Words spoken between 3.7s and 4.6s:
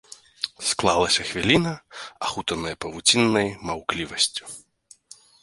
маўклівасцю.